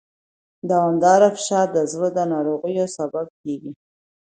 [0.69, 3.71] دوامداره فشار د زړه ناروغیو سبب کېږي.